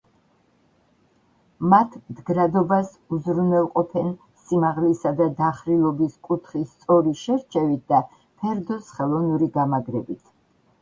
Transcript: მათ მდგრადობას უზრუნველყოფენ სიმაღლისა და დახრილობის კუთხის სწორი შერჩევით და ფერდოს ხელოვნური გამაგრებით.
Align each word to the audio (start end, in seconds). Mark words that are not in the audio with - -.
მათ 1.73 1.97
მდგრადობას 2.13 2.87
უზრუნველყოფენ 3.17 4.07
სიმაღლისა 4.45 5.11
და 5.19 5.27
დახრილობის 5.41 6.15
კუთხის 6.29 6.71
სწორი 6.79 7.13
შერჩევით 7.25 7.83
და 7.93 7.99
ფერდოს 8.41 8.89
ხელოვნური 9.01 9.51
გამაგრებით. 9.59 10.25